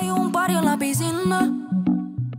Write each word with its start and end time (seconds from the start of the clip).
hay 0.00 0.10
un 0.10 0.32
party 0.32 0.54
en 0.56 0.64
la 0.64 0.76
piscina. 0.78 1.52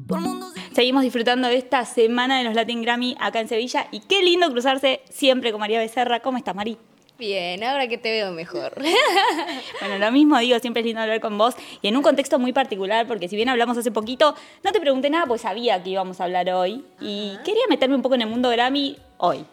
Todo 0.07 0.17
el 0.17 0.23
mundo 0.23 0.47
se- 0.51 0.75
Seguimos 0.75 1.03
disfrutando 1.03 1.47
de 1.47 1.57
esta 1.57 1.85
semana 1.85 2.37
de 2.37 2.43
los 2.45 2.53
Latin 2.55 2.81
Grammy 2.81 3.15
acá 3.19 3.39
en 3.41 3.47
Sevilla 3.47 3.87
y 3.91 3.99
qué 4.01 4.23
lindo 4.23 4.49
cruzarse 4.51 5.01
siempre 5.09 5.51
con 5.51 5.59
María 5.59 5.79
Becerra. 5.79 6.21
¿Cómo 6.21 6.37
estás, 6.37 6.55
Mari? 6.55 6.77
Bien, 7.19 7.63
ahora 7.63 7.87
que 7.87 7.97
te 7.99 8.09
veo 8.11 8.31
mejor. 8.31 8.73
Bueno, 9.79 9.97
lo 9.97 10.11
mismo 10.11 10.37
digo, 10.39 10.57
siempre 10.59 10.81
es 10.81 10.85
lindo 10.85 11.01
hablar 11.01 11.19
con 11.19 11.37
vos 11.37 11.55
y 11.81 11.87
en 11.87 11.97
un 11.97 12.03
contexto 12.03 12.37
muy 12.39 12.53
particular, 12.53 13.07
porque 13.07 13.27
si 13.27 13.35
bien 13.35 13.49
hablamos 13.49 13.77
hace 13.77 13.91
poquito, 13.91 14.35
no 14.63 14.71
te 14.71 14.79
pregunté 14.79 15.09
nada, 15.09 15.25
pues 15.25 15.41
sabía 15.41 15.81
que 15.83 15.89
íbamos 15.91 16.19
a 16.21 16.25
hablar 16.25 16.49
hoy 16.51 16.83
y 16.99 17.33
quería 17.43 17.63
meterme 17.69 17.95
un 17.95 18.01
poco 18.01 18.15
en 18.15 18.21
el 18.21 18.27
mundo 18.29 18.49
Grammy 18.49 18.97
hoy. 19.17 19.43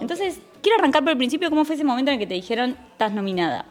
Entonces, 0.00 0.38
quiero 0.62 0.78
arrancar 0.78 1.02
por 1.02 1.12
el 1.12 1.18
principio, 1.18 1.50
¿cómo 1.50 1.64
fue 1.64 1.74
ese 1.76 1.84
momento 1.84 2.10
en 2.10 2.14
el 2.14 2.18
que 2.20 2.26
te 2.26 2.34
dijeron, 2.34 2.76
estás 2.92 3.12
nominada? 3.12 3.66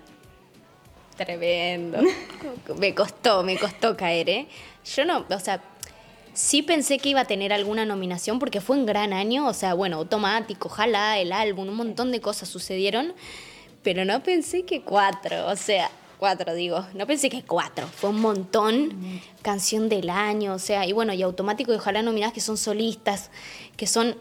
Tremendo. 1.15 1.99
Me 2.77 2.95
costó, 2.95 3.43
me 3.43 3.57
costó 3.57 3.95
caer, 3.95 4.29
¿eh? 4.29 4.47
Yo 4.95 5.05
no, 5.05 5.25
o 5.29 5.39
sea, 5.39 5.61
sí 6.33 6.61
pensé 6.61 6.97
que 6.97 7.09
iba 7.09 7.21
a 7.21 7.25
tener 7.25 7.53
alguna 7.53 7.85
nominación 7.85 8.39
porque 8.39 8.61
fue 8.61 8.77
un 8.77 8.85
gran 8.85 9.13
año, 9.13 9.47
o 9.47 9.53
sea, 9.53 9.73
bueno, 9.73 9.97
automático, 9.97 10.67
ojalá, 10.67 11.19
el 11.19 11.31
álbum, 11.31 11.69
un 11.69 11.75
montón 11.75 12.11
de 12.11 12.19
cosas 12.19 12.49
sucedieron, 12.49 13.13
pero 13.83 14.05
no 14.05 14.23
pensé 14.23 14.63
que 14.63 14.81
cuatro, 14.81 15.47
o 15.47 15.55
sea, 15.55 15.89
cuatro 16.17 16.53
digo, 16.53 16.85
no 16.93 17.05
pensé 17.05 17.29
que 17.29 17.43
cuatro, 17.43 17.87
fue 17.87 18.09
un 18.09 18.19
montón, 18.19 19.21
canción 19.41 19.89
del 19.89 20.09
año, 20.09 20.53
o 20.53 20.59
sea, 20.59 20.85
y 20.85 20.93
bueno, 20.93 21.13
y 21.13 21.21
automático 21.21 21.71
y 21.73 21.75
ojalá 21.75 22.01
nominadas 22.01 22.33
que 22.33 22.41
son 22.41 22.57
solistas, 22.57 23.29
que 23.77 23.87
son 23.87 24.17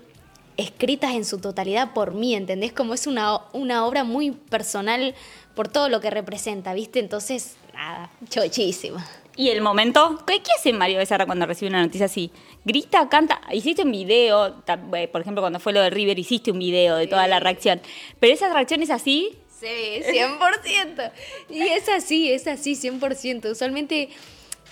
escritas 0.56 1.12
en 1.12 1.24
su 1.24 1.38
totalidad 1.38 1.94
por 1.94 2.12
mí, 2.12 2.34
¿entendés? 2.34 2.72
Como 2.72 2.94
es 2.94 3.06
una, 3.06 3.40
una 3.52 3.86
obra 3.86 4.04
muy 4.04 4.32
personal 4.32 5.14
por 5.54 5.68
todo 5.68 5.88
lo 5.88 6.00
que 6.00 6.10
representa, 6.10 6.74
¿viste? 6.74 6.98
Entonces, 6.98 7.56
nada, 7.74 8.10
chochísima. 8.28 9.06
¿Y 9.36 9.48
el 9.48 9.62
momento? 9.62 10.22
¿Qué, 10.26 10.42
qué 10.42 10.50
hace 10.58 10.72
María 10.72 10.98
Becerra 10.98 11.24
cuando 11.24 11.46
recibe 11.46 11.70
una 11.70 11.82
noticia 11.82 12.06
así? 12.06 12.30
¿Grita, 12.64 13.08
canta? 13.08 13.40
Hiciste 13.50 13.82
un 13.82 13.92
video, 13.92 14.62
eh, 14.94 15.08
por 15.08 15.20
ejemplo, 15.22 15.42
cuando 15.42 15.58
fue 15.58 15.72
lo 15.72 15.80
de 15.80 15.90
River, 15.90 16.18
hiciste 16.18 16.50
un 16.50 16.58
video 16.58 16.96
de 16.96 17.06
toda 17.06 17.26
la 17.26 17.40
reacción. 17.40 17.80
Pero 18.20 18.34
esa 18.34 18.52
reacción 18.52 18.82
es 18.82 18.90
así, 18.90 19.38
Sí, 19.62 20.02
100%. 20.04 21.12
Y 21.48 21.60
es 21.60 21.88
así, 21.88 22.32
es 22.32 22.48
así, 22.48 22.74
100%. 22.74 23.52
Usualmente 23.52 24.08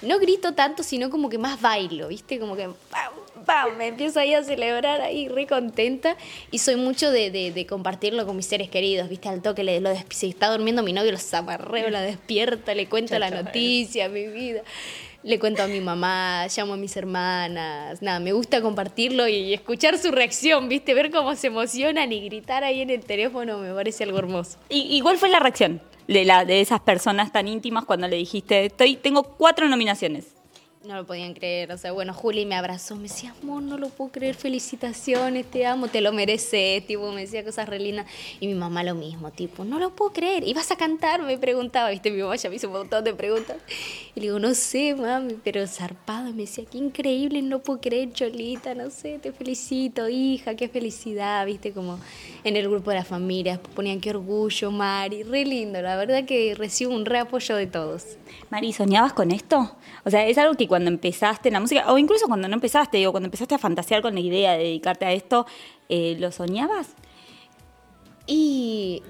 no 0.03 0.19
grito 0.19 0.53
tanto, 0.55 0.83
sino 0.83 1.11
como 1.11 1.29
que 1.29 1.39
más 1.39 1.61
bailo, 1.61 2.09
¿viste? 2.09 2.39
Como 2.39 2.57
que 2.57 2.69
¡pam! 2.91 3.13
¡pam! 3.47 3.77
me 3.77 3.89
empiezo 3.89 4.21
ahí 4.21 4.35
a 4.35 4.43
celebrar 4.43 5.01
ahí 5.01 5.29
re 5.29 5.47
contenta. 5.47 6.17
Y 6.51 6.59
soy 6.59 6.77
mucho 6.77 7.11
de, 7.11 7.31
de- 7.31 7.53
de 7.53 7.67
compartirlo 7.67 8.27
con 8.27 8.37
mis 8.37 8.47
seres 8.47 8.69
queridos, 8.71 9.09
¿viste? 9.09 9.29
Al 9.29 9.43
toque, 9.43 9.65
le, 9.65 9.81
lo 9.81 9.91
si 10.11 10.29
está 10.31 10.51
durmiendo 10.51 10.83
mi 10.83 10.93
novio, 10.93 11.13
los 11.13 11.35
amarreo, 11.35 11.91
la 11.91 12.03
despierta, 12.03 12.75
le 12.75 12.87
cuento 12.87 13.19
la 13.19 13.31
noticia, 13.31 14.09
mi 14.09 14.27
vida. 14.27 14.63
Le 15.23 15.39
cuento 15.39 15.63
a 15.63 15.67
mi 15.67 15.81
mamá, 15.81 16.47
llamo 16.57 16.73
a 16.73 16.77
mis 16.79 16.97
hermanas. 16.97 18.01
Nada, 18.01 18.21
me 18.21 18.33
gusta 18.33 18.63
compartirlo 18.63 19.29
y, 19.29 19.35
y 19.35 19.53
escuchar 19.55 19.99
su 19.99 20.11
reacción, 20.13 20.69
¿viste? 20.71 20.95
Ver 20.95 21.11
cómo 21.11 21.35
se 21.37 21.49
emocionan 21.49 22.11
y 22.13 22.25
gritar 22.25 22.65
ahí 22.65 22.81
en 22.81 22.89
el 22.89 23.05
teléfono 23.05 23.59
me 23.59 23.73
parece 23.75 24.05
algo 24.05 24.19
hermoso. 24.19 24.57
¿Y, 24.71 24.97
y 24.97 25.01
cuál 25.03 25.19
fue 25.19 25.29
la 25.29 25.39
reacción 25.39 25.83
de, 26.11 26.25
la, 26.25 26.45
de 26.45 26.61
esas 26.61 26.81
personas 26.81 27.33
tan 27.33 27.47
íntimas 27.47 27.85
cuando 27.85 28.09
le 28.09 28.17
dijiste, 28.17 28.67
Estoy, 28.67 28.97
tengo 28.97 29.23
cuatro 29.23 29.69
nominaciones? 29.69 30.35
No 30.83 30.97
lo 30.97 31.05
podían 31.05 31.35
creer, 31.35 31.71
o 31.73 31.77
sea, 31.77 31.93
bueno, 31.93 32.15
Juli 32.15 32.47
me 32.47 32.55
abrazó, 32.55 32.97
me 32.97 33.03
decía, 33.03 33.35
amor, 33.43 33.63
no 33.63 33.77
lo 33.77 33.91
puedo 33.91 34.11
creer, 34.11 34.35
felicitaciones, 34.35 35.45
te 35.45 35.67
amo, 35.67 35.89
te 35.89 36.01
lo 36.01 36.11
mereces, 36.11 36.87
tipo, 36.87 37.13
me 37.13 37.21
decía 37.21 37.45
cosas 37.45 37.69
re 37.69 37.79
lindas. 37.79 38.07
Y 38.41 38.47
mi 38.47 38.55
mamá 38.55 38.83
lo 38.83 38.95
mismo, 38.95 39.31
tipo, 39.31 39.63
no 39.63 39.79
lo 39.79 39.95
puedo 39.95 40.15
creer, 40.15 40.43
¿y 40.49 40.55
vas 40.55 40.71
a 40.71 40.77
cantar? 40.77 41.21
Me 41.21 41.37
preguntaba, 41.37 41.91
viste, 41.91 42.11
mi 42.11 42.23
mamá 42.23 42.37
ya 42.37 42.49
me 42.49 42.57
hizo 42.57 42.69
un 42.69 42.73
montón 42.73 43.05
de 43.05 43.13
preguntas. 43.13 43.59
Y 44.15 44.21
le 44.21 44.27
digo, 44.29 44.39
no 44.39 44.55
sé, 44.55 44.95
mami, 44.95 45.37
pero 45.45 45.67
zarpado, 45.67 46.31
me 46.33 46.43
decía, 46.43 46.65
qué 46.65 46.79
increíble, 46.79 47.43
no 47.43 47.59
puedo 47.59 47.79
creer, 47.83 48.15
Cholita, 48.15 48.75
no 48.75 48.89
sé, 48.89 49.19
te 49.19 49.33
felicito, 49.33 50.09
hija, 50.09 50.55
qué 50.55 50.71
felicidad, 50.71 51.45
viste, 51.45 51.73
como 51.73 51.99
en 52.43 52.57
el 52.57 52.71
grupo 52.71 52.89
de 52.89 52.97
la 52.97 53.05
familia, 53.05 53.53
después 53.53 53.75
ponían 53.75 54.01
qué 54.01 54.11
orgullo, 54.11 54.71
Mari, 54.71 55.25
re 55.25 55.45
lindo, 55.45 55.83
la 55.83 55.97
verdad 55.97 56.25
que 56.25 56.55
recibo 56.55 56.95
un 56.95 57.05
re 57.05 57.19
apoyo 57.19 57.55
de 57.55 57.67
todos. 57.67 58.17
Mari, 58.49 58.73
¿soñabas 58.73 59.13
con 59.13 59.31
esto? 59.31 59.77
O 60.05 60.11
sea, 60.11 60.27
es 60.27 60.39
algo 60.39 60.55
que 60.55 60.70
cuando 60.71 60.89
empezaste 60.89 61.49
en 61.49 61.55
la 61.55 61.61
música, 61.61 61.93
o 61.93 61.99
incluso 61.99 62.27
cuando 62.29 62.49
no 62.49 62.55
empezaste, 62.55 62.97
digo, 62.97 63.11
cuando 63.11 63.27
empezaste 63.27 63.57
a 63.57 63.59
fantasear 63.59 64.01
con 64.01 64.15
la 64.15 64.21
idea 64.21 64.53
de 64.53 64.65
dedicarte 64.65 65.05
a 65.05 65.13
esto, 65.13 65.47
eh, 65.89 66.17
¿lo 66.19 66.33
soñabas? 66.33 66.95
Y 68.27 69.03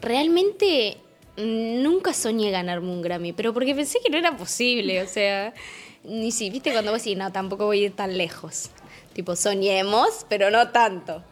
realmente 0.00 0.98
nunca 1.36 2.14
soñé 2.14 2.50
ganarme 2.52 2.90
un 2.90 3.02
Grammy, 3.02 3.32
pero 3.32 3.52
porque 3.52 3.74
pensé 3.74 3.98
que 4.02 4.08
no 4.08 4.16
era 4.16 4.36
posible, 4.36 5.02
o 5.02 5.06
sea, 5.06 5.52
ni 6.04 6.30
si, 6.30 6.48
viste, 6.48 6.72
cuando 6.72 6.92
vos 6.92 7.02
decís, 7.02 7.18
no, 7.18 7.32
tampoco 7.32 7.66
voy 7.66 7.82
a 7.82 7.86
ir 7.86 7.96
tan 7.96 8.16
lejos. 8.16 8.70
Tipo, 9.12 9.34
soñemos, 9.34 10.24
pero 10.28 10.50
no 10.50 10.70
tanto. 10.70 11.22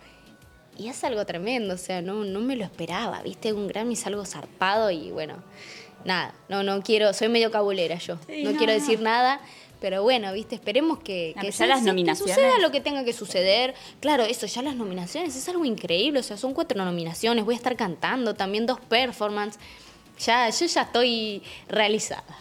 Y 0.76 0.88
es 0.88 1.04
algo 1.04 1.24
tremendo, 1.24 1.74
o 1.74 1.78
sea, 1.78 2.02
no, 2.02 2.24
no 2.24 2.40
me 2.40 2.56
lo 2.56 2.64
esperaba, 2.64 3.22
viste, 3.22 3.52
un 3.52 3.68
Grammy 3.68 3.94
es 3.94 4.06
algo 4.06 4.24
zarpado 4.24 4.90
y 4.90 5.12
bueno, 5.12 5.36
nada, 6.04 6.34
no, 6.48 6.62
no 6.62 6.82
quiero, 6.82 7.12
soy 7.12 7.28
medio 7.28 7.50
cabulera 7.50 7.96
yo, 7.96 8.16
Sí, 8.26 8.42
no, 8.42 8.52
no, 8.52 8.58
quiero 8.58 8.72
decir 8.72 9.00
nada. 9.00 9.40
Pero 9.80 10.02
bueno, 10.02 10.30
viste, 10.34 10.54
esperemos 10.54 10.98
que, 10.98 11.34
que, 11.40 11.50
de 11.50 11.66
las 11.66 11.80
que 11.80 11.86
nominaciones. 11.86 12.34
suceda 12.34 12.58
lo 12.58 12.70
que 12.70 12.82
tenga 12.82 13.02
que 13.02 13.14
suceder. 13.14 13.74
Claro, 14.00 14.24
eso, 14.24 14.44
ya 14.46 14.60
las 14.60 14.76
nominaciones 14.76 15.34
es 15.34 15.48
algo 15.48 15.64
increíble. 15.64 16.20
O 16.20 16.22
sea, 16.22 16.36
son 16.36 16.52
cuatro 16.52 16.84
nominaciones. 16.84 17.46
Voy 17.46 17.54
a 17.54 17.56
estar 17.56 17.76
cantando 17.76 18.34
también 18.34 18.66
dos 18.66 18.78
performances. 18.78 19.58
Ya, 20.18 20.50
yo 20.50 20.66
ya 20.66 20.82
estoy 20.82 21.42
realizada. 21.66 22.36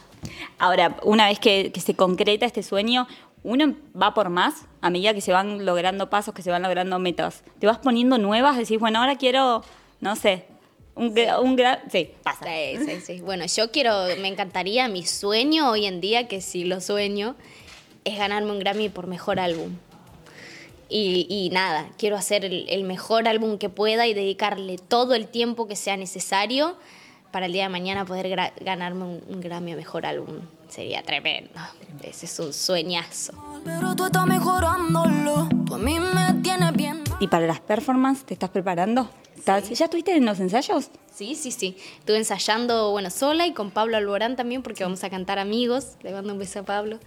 Ahora, 0.57 0.97
una 1.03 1.27
vez 1.29 1.39
que, 1.39 1.71
que 1.71 1.79
se 1.79 1.95
concreta 1.95 2.45
este 2.45 2.61
sueño, 2.61 3.07
uno 3.43 3.73
va 3.99 4.13
por 4.13 4.29
más 4.29 4.65
a 4.81 4.89
medida 4.89 5.13
que 5.13 5.21
se 5.21 5.31
van 5.31 5.65
logrando 5.65 6.09
pasos, 6.09 6.33
que 6.33 6.41
se 6.41 6.51
van 6.51 6.61
logrando 6.61 6.99
metas. 6.99 7.43
Te 7.59 7.67
vas 7.67 7.77
poniendo 7.77 8.17
nuevas, 8.17 8.57
decís, 8.57 8.79
bueno, 8.79 8.99
ahora 8.99 9.15
quiero, 9.15 9.63
no 10.01 10.17
sé, 10.17 10.45
un, 10.99 11.15
gra- 11.15 11.39
un 11.41 11.55
gran... 11.55 11.79
Sí, 11.91 12.11
pasa. 12.23 12.45
Sí, 12.45 12.77
sí, 12.85 13.01
sí. 13.01 13.21
Bueno, 13.21 13.45
yo 13.45 13.71
quiero, 13.71 14.05
me 14.21 14.27
encantaría, 14.27 14.87
mi 14.87 15.03
sueño 15.05 15.69
hoy 15.71 15.85
en 15.85 16.01
día, 16.01 16.27
que 16.27 16.41
sí 16.41 16.63
lo 16.65 16.81
sueño, 16.81 17.35
es 18.05 18.17
ganarme 18.17 18.51
un 18.51 18.59
Grammy 18.59 18.89
por 18.89 19.07
mejor 19.07 19.39
álbum. 19.39 19.71
Y, 20.89 21.27
y 21.29 21.49
nada, 21.51 21.87
quiero 21.97 22.15
hacer 22.17 22.45
el, 22.45 22.65
el 22.67 22.83
mejor 22.83 23.27
álbum 23.27 23.57
que 23.59 23.69
pueda 23.69 24.07
y 24.07 24.13
dedicarle 24.13 24.77
todo 24.77 25.13
el 25.13 25.27
tiempo 25.27 25.67
que 25.67 25.75
sea 25.75 25.97
necesario 25.97 26.77
para 27.31 27.45
el 27.45 27.53
día 27.53 27.63
de 27.63 27.69
mañana 27.69 28.05
poder 28.05 28.53
ganarme 28.59 29.03
un, 29.03 29.23
un 29.27 29.39
Grammy 29.39 29.73
a 29.73 29.75
mejor 29.75 30.07
álbum. 30.07 30.39
Sería 30.67 31.03
tremendo. 31.03 31.51
Ese 32.03 32.25
es 32.25 32.39
un 32.39 32.53
sueñazo. 32.53 33.33
Pero 33.63 33.95
tú 33.95 34.05
estás 34.05 34.25
mejorándolo. 34.25 35.47
Tú 35.67 35.75
a 35.75 35.77
mí 35.77 35.99
me 35.99 36.41
tienes 36.41 36.73
bien. 36.73 36.98
¿Y 37.19 37.27
para 37.27 37.47
las 37.47 37.59
performances 37.59 38.25
te 38.25 38.33
estás 38.33 38.49
preparando? 38.49 39.09
¿Estás- 39.35 39.69
¿Ya 39.69 39.85
estuviste 39.85 40.15
en 40.15 40.25
los 40.25 40.39
ensayos? 40.39 40.89
Sí, 41.13 41.35
sí, 41.35 41.51
sí. 41.51 41.75
Estuve 41.99 42.17
ensayando, 42.17 42.91
bueno, 42.91 43.09
sola 43.09 43.45
y 43.45 43.51
con 43.53 43.71
Pablo 43.71 43.97
Alborán 43.97 44.35
también, 44.37 44.61
porque 44.63 44.83
vamos 44.83 45.03
a 45.03 45.09
cantar 45.09 45.37
amigos. 45.37 45.95
Le 46.01 46.11
mando 46.13 46.31
un 46.33 46.39
beso 46.39 46.59
a 46.59 46.63
Pablo. 46.63 46.99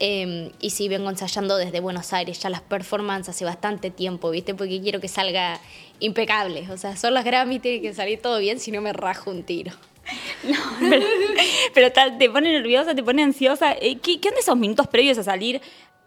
Eh, 0.00 0.50
y 0.60 0.70
sí, 0.70 0.88
vengo 0.88 1.10
ensayando 1.10 1.56
desde 1.56 1.78
Buenos 1.78 2.12
Aires, 2.12 2.40
ya 2.40 2.50
las 2.50 2.60
performances 2.62 3.36
hace 3.36 3.44
bastante 3.44 3.90
tiempo, 3.92 4.30
¿viste? 4.30 4.52
Porque 4.54 4.80
quiero 4.80 5.00
que 5.00 5.06
salga 5.08 5.60
impecable. 6.00 6.68
O 6.72 6.76
sea, 6.76 6.96
son 6.96 7.14
las 7.14 7.24
Grammy, 7.24 7.60
tiene 7.60 7.80
que 7.80 7.94
salir 7.94 8.20
todo 8.20 8.38
bien, 8.38 8.58
si 8.58 8.72
no 8.72 8.80
me 8.80 8.92
rajo 8.92 9.30
un 9.30 9.44
tiro. 9.44 9.72
pero 10.90 11.06
pero 11.72 11.92
ta- 11.92 12.18
te 12.18 12.28
pone 12.28 12.50
nerviosa, 12.52 12.96
te 12.96 13.02
pone 13.04 13.22
ansiosa. 13.22 13.74
Eh, 13.74 13.98
¿Qué, 14.02 14.20
qué 14.20 14.28
onda 14.30 14.40
esos 14.40 14.56
minutos 14.56 14.88
previos 14.88 15.18
a 15.18 15.22
salir 15.22 15.60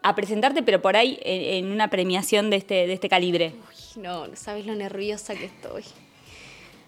a 0.05 0.13
presentarte, 0.13 0.61
pero 0.61 0.83
por 0.83 0.95
ahí 0.95 1.17
en, 1.23 1.71
una 1.71 1.89
premiación 1.89 2.51
de 2.51 2.57
este, 2.57 2.85
de 2.85 2.93
este 2.93 3.09
calibre? 3.09 3.53
Uy, 3.67 4.03
no, 4.03 4.27
sabes 4.35 4.67
lo 4.67 4.75
nerviosa 4.75 5.33
que 5.33 5.45
estoy. 5.45 5.83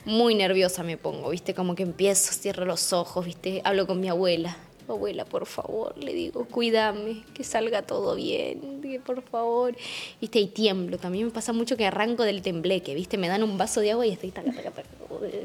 Muy 0.05 0.35
nerviosa 0.35 0.83
me 0.83 0.97
pongo, 0.97 1.31
¿viste? 1.31 1.55
Como 1.55 1.73
que 1.73 1.81
empiezo, 1.81 2.31
cierro 2.31 2.66
los 2.66 2.94
ojos, 2.94 3.25
¿viste? 3.25 3.61
Hablo 3.63 3.88
con 3.88 4.00
mi 4.00 4.07
abuela. 4.07 4.55
Abuela, 4.88 5.25
por 5.25 5.47
favor, 5.47 5.97
le 5.97 6.13
digo, 6.13 6.46
cuídame, 6.46 7.23
que 7.34 7.43
salga 7.43 7.81
todo 7.81 8.16
bien, 8.16 9.02
por 9.03 9.23
favor. 9.23 9.75
¿Viste? 10.22 10.40
Y 10.40 10.47
tiemblo. 10.47 10.99
También 10.99 11.25
me 11.25 11.31
pasa 11.31 11.53
mucho 11.53 11.75
que 11.75 11.87
arranco 11.87 12.22
del 12.22 12.43
tembleque, 12.43 12.93
¿viste? 12.93 13.17
Me 13.17 13.28
dan 13.28 13.41
un 13.41 13.58
vaso 13.58 13.81
de 13.81 13.93
agua 13.93 14.05
y 14.05 14.11
estoy 14.11 14.29
taca, 14.29 14.53
taca, 14.53 14.69
taca. 14.69 14.90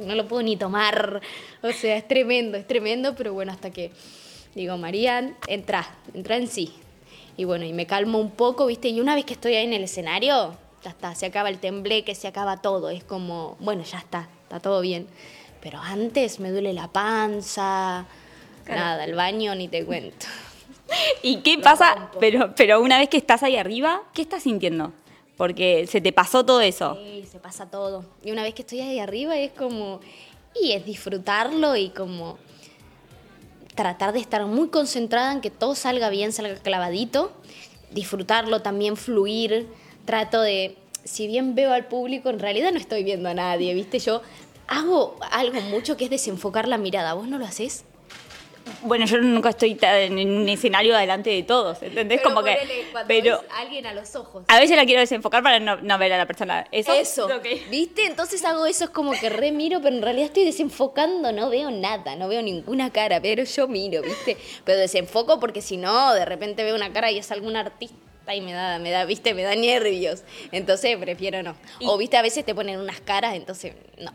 No 0.05 0.15
lo 0.15 0.29
puedo 0.29 0.43
ni 0.43 0.59
tomar. 0.59 1.23
O 1.63 1.73
sea, 1.73 1.97
es 1.97 2.07
tremendo, 2.07 2.59
es 2.59 2.67
tremendo, 2.67 3.15
pero 3.17 3.33
bueno, 3.33 3.51
hasta 3.51 3.71
que 3.71 3.93
digo, 4.55 4.77
María, 4.77 5.39
entra, 5.49 5.99
entra 6.13 6.37
en 6.37 6.49
sí. 6.49 6.75
Y 7.37 7.45
bueno, 7.45 7.65
y 7.65 7.73
me 7.73 7.87
calmo 7.87 8.19
un 8.19 8.31
poco, 8.31 8.67
¿viste? 8.67 8.89
Y 8.89 9.01
una 9.01 9.15
vez 9.15 9.25
que 9.25 9.35
estoy 9.35 9.55
ahí 9.55 9.65
en 9.65 9.73
el 9.73 9.85
escenario, 9.85 10.55
ya 10.83 10.91
está, 10.91 11.15
se 11.15 11.27
acaba 11.27 11.49
el 11.49 11.59
tembleque, 11.59 12.15
se 12.15 12.29
acaba 12.29 12.59
todo. 12.59 12.91
Es 12.91 13.05
como, 13.05 13.57
bueno, 13.61 13.83
ya 13.85 13.99
está, 13.99 14.29
está 14.43 14.61
todo 14.61 14.81
bien. 14.81 15.07
Pero 15.63 15.79
antes 15.79 16.41
me 16.41 16.51
duele 16.51 16.73
la 16.73 16.89
panza, 16.89 18.05
nada, 18.67 19.05
el 19.05 19.15
baño 19.15 19.55
ni 19.55 19.69
te 19.69 19.85
cuento. 19.85 20.27
¿Y 21.23 21.39
qué 21.39 21.59
pasa? 21.59 22.11
Pero, 22.21 22.55
pero 22.55 22.81
una 22.81 22.99
vez 22.99 23.09
que 23.09 23.17
estás 23.17 23.43
ahí 23.43 23.57
arriba, 23.57 24.03
¿qué 24.13 24.23
estás 24.23 24.43
sintiendo? 24.43 24.93
Porque 25.37 25.87
se 25.87 26.01
te 26.01 26.13
pasó 26.13 26.45
todo 26.45 26.61
eso. 26.61 26.97
Sí, 26.97 27.25
se 27.31 27.39
pasa 27.39 27.71
todo. 27.71 28.05
Y 28.23 28.33
una 28.33 28.43
vez 28.43 28.55
que 28.55 28.63
estoy 28.63 28.81
ahí 28.81 28.99
arriba 28.99 29.37
es 29.39 29.53
como, 29.53 30.01
y 30.61 30.73
es 30.73 30.85
disfrutarlo 30.85 31.77
y 31.77 31.91
como 31.91 32.39
tratar 33.75 34.13
de 34.13 34.21
estar 34.21 34.45
muy 34.47 34.69
concentrada 34.69 35.33
en 35.33 35.41
que 35.41 35.51
todo 35.51 35.75
salga 35.75 36.11
bien, 36.11 36.33
salga 36.33 36.57
clavadito, 36.57 37.33
disfrutarlo 37.91 38.63
también, 38.63 38.97
fluir. 38.97 39.69
Trato 40.05 40.41
de, 40.43 40.77
si 41.05 41.27
bien 41.27 41.55
veo 41.55 41.73
al 41.73 41.87
público, 41.87 42.31
en 42.31 42.39
realidad 42.39 42.73
no 42.73 42.79
estoy 42.79 43.05
viendo 43.05 43.29
a 43.29 43.35
nadie, 43.35 43.75
¿viste? 43.75 43.99
Yo 43.99 44.23
hago 44.67 45.17
algo 45.31 45.61
mucho 45.61 45.97
que 45.97 46.05
es 46.05 46.11
desenfocar 46.11 46.69
la 46.69 46.79
mirada. 46.79 47.15
¿Vos 47.15 47.29
no 47.29 47.39
lo 47.39 47.45
haces? 47.45 47.85
Bueno, 48.83 49.07
yo 49.07 49.19
nunca 49.19 49.51
estoy 49.51 49.79
en 49.81 50.19
un 50.19 50.49
escenario 50.49 50.97
delante 50.97 51.31
de 51.31 51.43
todos, 51.43 51.83
¿entendés? 51.83 52.21
como 52.21 52.43
que. 52.43 52.59
Pero 53.07 53.41
ves 53.41 53.51
a 53.51 53.61
alguien 53.61 53.87
a 53.87 53.95
los 53.95 54.15
ojos. 54.17 54.45
a 54.49 54.59
veces 54.59 54.77
la 54.77 54.85
quiero 54.85 55.01
desenfocar 55.01 55.43
para 55.43 55.61
no, 55.61 55.77
no 55.77 55.99
ver 55.99 56.13
a 56.13 56.19
la 56.19 56.27
persona. 56.27 56.67
Eso. 56.73 57.29
¿viste? 57.71 58.07
Entonces 58.07 58.45
hago 58.45 58.67
eso, 58.67 58.85
es 58.85 58.91
como 58.91 59.13
que 59.13 59.29
re 59.29 59.53
miro, 59.53 59.81
pero 59.81 59.95
en 59.95 60.03
realidad 60.03 60.27
estoy 60.27 60.45
desenfocando, 60.45 61.33
no 61.33 61.49
veo 61.51 61.71
nada, 61.71 62.17
no 62.17 62.29
veo 62.29 62.43
ninguna 62.43 62.91
cara, 62.91 63.21
pero 63.21 63.45
yo 63.45 63.69
miro, 63.69 64.03
¿viste? 64.03 64.37
Pero 64.65 64.79
desenfoco 64.79 65.39
porque 65.39 65.61
si 65.63 65.77
no, 65.77 66.15
de 66.15 66.25
repente 66.25 66.65
veo 66.65 66.75
una 66.75 66.93
cara 66.93 67.11
y 67.11 67.19
es 67.19 67.31
algún 67.31 67.57
artista 67.57 67.97
y 68.35 68.41
me 68.41 68.53
da, 68.53 68.79
me 68.79 68.91
da, 68.91 69.05
¿viste? 69.05 69.35
Me 69.35 69.43
da 69.43 69.55
nervios. 69.55 70.23
Entonces 70.53 70.97
prefiero 70.97 71.43
no. 71.43 71.57
O, 71.85 71.97
¿viste? 71.99 72.17
A 72.17 72.23
veces 72.23 72.45
te 72.45 72.55
ponen 72.55 72.81
unas 72.81 73.01
caras, 73.01 73.35
entonces 73.35 73.75
no. 73.99 74.13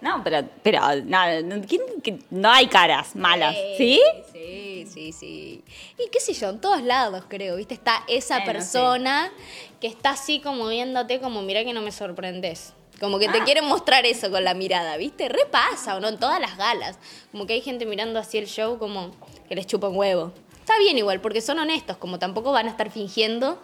No, 0.00 0.22
pero, 0.22 0.46
pero 0.62 0.80
no, 1.04 1.18
¿quién- 1.66 2.00
que- 2.02 2.18
no 2.30 2.50
hay 2.50 2.66
caras 2.66 3.16
malas, 3.16 3.56
¿sí? 3.78 4.00
Sí, 4.32 4.86
sí, 4.92 5.12
sí. 5.12 5.64
Y 5.98 6.08
qué 6.10 6.20
sé 6.20 6.34
yo, 6.34 6.50
en 6.50 6.60
todos 6.60 6.82
lados 6.82 7.24
creo, 7.28 7.56
¿viste? 7.56 7.74
Está 7.74 8.02
esa 8.06 8.36
Bueno, 8.38 8.52
persona 8.52 9.32
que 9.80 9.86
está 9.86 10.10
así 10.10 10.40
como 10.40 10.68
viéndote 10.68 11.18
como, 11.20 11.42
mira 11.42 11.64
que 11.64 11.72
no 11.72 11.80
me 11.80 11.92
sorprendes. 11.92 12.74
Como 13.00 13.18
que 13.18 13.28
te 13.28 13.38
Ah. 13.38 13.44
quieren 13.44 13.64
mostrar 13.66 14.06
eso 14.06 14.30
con 14.30 14.42
la 14.44 14.54
mirada, 14.54 14.96
¿viste? 14.96 15.28
Repasa, 15.28 15.96
¿o 15.96 16.00
no? 16.00 16.08
En 16.08 16.18
todas 16.18 16.40
las 16.40 16.56
galas. 16.56 16.98
Como 17.32 17.46
que 17.46 17.52
hay 17.54 17.60
gente 17.60 17.84
mirando 17.86 18.18
así 18.18 18.38
el 18.38 18.46
show 18.46 18.78
como 18.78 19.10
que 19.48 19.54
les 19.54 19.66
chupa 19.66 19.88
un 19.88 19.96
huevo. 19.96 20.32
Está 20.60 20.78
bien 20.78 20.96
igual, 20.98 21.20
porque 21.20 21.40
son 21.40 21.58
honestos, 21.58 21.96
como 21.98 22.18
tampoco 22.18 22.52
van 22.52 22.66
a 22.66 22.70
estar 22.70 22.90
fingiendo. 22.90 23.58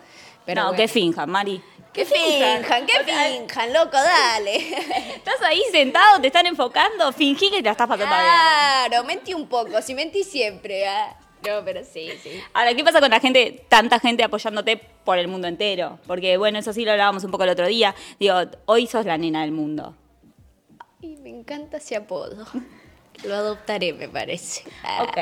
Pero 0.44 0.61
no, 0.62 0.69
bueno. 0.69 0.82
que 0.82 0.88
finjan, 0.88 1.31
Mari. 1.31 1.62
Que 1.93 2.05
finjan, 2.06 2.87
que 2.87 2.93
finjan, 3.05 3.73
loco, 3.73 3.93
dale. 3.93 4.56
Estás 5.17 5.41
ahí 5.43 5.62
sentado, 5.71 6.21
te 6.21 6.29
están 6.29 6.47
enfocando, 6.47 7.12
fingí 7.12 7.50
que 7.50 7.59
te 7.59 7.65
la 7.65 7.73
estás 7.73 7.87
pasando 7.87 8.15
bien. 8.15 8.27
Claro, 8.27 9.05
mentí 9.05 9.35
un 9.35 9.47
poco, 9.47 9.81
si 9.83 9.94
mentí 9.94 10.25
siempre. 10.25 10.87
ah. 10.89 11.19
No, 11.47 11.65
pero 11.65 11.83
sí, 11.85 12.09
sí. 12.23 12.41
Ahora, 12.55 12.73
¿qué 12.75 12.85
pasa 12.85 13.00
con 13.00 13.11
la 13.11 13.19
gente, 13.19 13.67
tanta 13.69 13.99
gente 13.99 14.23
apoyándote 14.23 14.77
por 14.77 15.19
el 15.19 15.27
mundo 15.27 15.49
entero? 15.49 15.99
Porque, 16.06 16.37
bueno, 16.37 16.59
eso 16.61 16.73
sí 16.73 16.85
lo 16.85 16.93
hablábamos 16.93 17.25
un 17.25 17.33
poco 17.33 17.43
el 17.44 17.50
otro 17.50 17.67
día. 17.67 17.94
Digo, 18.21 18.35
hoy 18.67 18.87
sos 18.87 19.05
la 19.06 19.19
nena 19.19 19.43
del 19.43 19.50
mundo. 19.50 19.97
Y 21.00 21.17
me 21.17 21.31
encanta 21.31 21.79
ese 21.79 21.97
apodo. 21.97 22.47
Lo 23.24 23.34
adoptaré, 23.34 23.92
me 23.92 24.08
parece. 24.08 24.62
Ah. 24.82 25.04
Ok. 25.04 25.16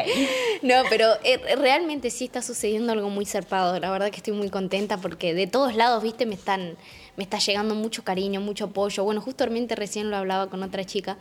No, 0.62 0.82
pero 0.88 1.06
eh, 1.24 1.38
realmente 1.56 2.10
sí 2.10 2.26
está 2.26 2.42
sucediendo 2.42 2.92
algo 2.92 3.10
muy 3.10 3.24
zarpado. 3.24 3.78
La 3.78 3.90
verdad 3.90 4.10
que 4.10 4.16
estoy 4.16 4.34
muy 4.34 4.50
contenta 4.50 4.98
porque 4.98 5.34
de 5.34 5.46
todos 5.46 5.74
lados, 5.74 6.02
viste, 6.02 6.26
me 6.26 6.34
están 6.34 6.76
me 7.16 7.24
está 7.24 7.38
llegando 7.38 7.74
mucho 7.74 8.02
cariño, 8.02 8.40
mucho 8.40 8.66
apoyo. 8.66 9.04
Bueno, 9.04 9.20
justamente 9.20 9.74
recién 9.74 10.10
lo 10.10 10.16
hablaba 10.16 10.48
con 10.48 10.62
otra 10.62 10.84
chica 10.84 11.18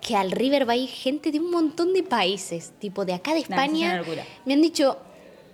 que 0.00 0.16
al 0.16 0.30
River 0.30 0.68
va 0.68 0.74
a 0.74 0.76
ir 0.76 0.88
gente 0.88 1.32
de 1.32 1.40
un 1.40 1.50
montón 1.50 1.92
de 1.92 2.02
países, 2.02 2.72
tipo 2.78 3.04
de 3.04 3.14
acá 3.14 3.34
de 3.34 3.40
España. 3.40 4.02
me 4.44 4.54
han 4.54 4.62
dicho, 4.62 4.98